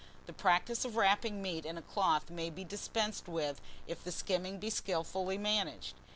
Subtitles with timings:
[0.25, 4.57] The practice of wrapping meat in a cloth may be dispensed with if the skimming
[4.57, 5.93] be skillfully managed.